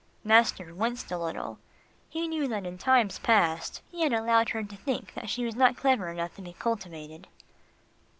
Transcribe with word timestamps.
Master 0.23 0.73
winced 0.73 1.11
a 1.11 1.17
little. 1.19 1.59
He 2.09 2.27
knew 2.27 2.47
that 2.47 2.65
in 2.65 2.79
times 2.79 3.19
past, 3.19 3.83
he 3.91 4.01
had 4.01 4.11
allowed 4.11 4.49
her 4.49 4.63
to 4.63 4.75
think 4.75 5.13
that 5.13 5.29
she 5.29 5.45
was 5.45 5.53
not 5.55 5.77
clever 5.77 6.09
enough 6.09 6.33
to 6.37 6.41
be 6.41 6.53
cultivated. 6.53 7.27